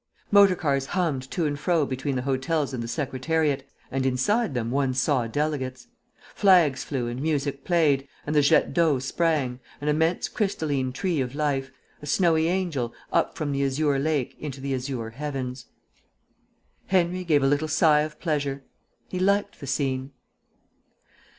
[0.31, 4.71] Motor cars hummed to and fro between the hotels and the Secretariat, and inside them
[4.71, 5.89] one saw delegates.
[6.33, 11.35] Flags flew and music played, and the jet d'eau sprang, an immense crystalline tree of
[11.35, 11.69] life,
[12.01, 15.67] a snowy angel, up from the azure lake into the azure heavens.
[16.87, 18.63] Henry gave a little sigh of pleasure.
[19.07, 20.13] He liked the scene.